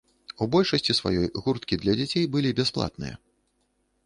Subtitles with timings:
[0.45, 3.15] У большасці сваёй гурткі для дзяцей былі бясплатныя.